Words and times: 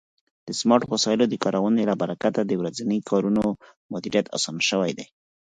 د 0.47 0.49
سمارټ 0.59 0.85
وسایلو 0.91 1.25
د 1.29 1.35
کارونې 1.43 1.83
له 1.89 1.95
برکت 2.01 2.33
د 2.45 2.51
ورځني 2.61 2.99
کارونو 3.09 3.43
مدیریت 3.93 4.25
آسانه 4.37 4.61
شوی 4.69 4.91
دی. 4.97 5.05